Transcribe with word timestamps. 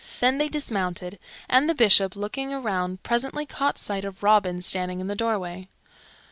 Then 0.19 0.39
they 0.39 0.49
dismounted, 0.49 1.19
and 1.47 1.69
the 1.69 1.75
Bishop, 1.75 2.15
looking 2.15 2.51
around, 2.51 3.03
presently 3.03 3.45
caught 3.45 3.77
sight 3.77 4.03
of 4.03 4.23
Robin 4.23 4.59
standing 4.59 4.99
in 4.99 5.05
the 5.05 5.15
doorway. 5.15 5.67